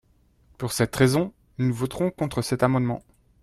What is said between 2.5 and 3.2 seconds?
amendement.